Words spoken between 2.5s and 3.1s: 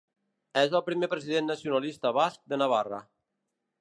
de Navarra.